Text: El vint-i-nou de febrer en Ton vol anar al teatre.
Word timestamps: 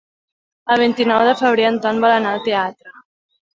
El 0.75 0.81
vint-i-nou 0.83 1.21
de 1.29 1.35
febrer 1.43 1.69
en 1.73 1.79
Ton 1.85 2.03
vol 2.07 2.17
anar 2.17 2.35
al 2.35 2.45
teatre. 2.51 2.99